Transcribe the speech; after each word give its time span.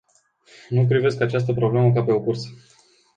Nu 0.69 0.85
privesc 0.87 1.21
această 1.21 1.53
problemă 1.53 1.91
ca 1.91 2.03
pe 2.03 2.11
o 2.11 2.19
cursă. 2.19 2.47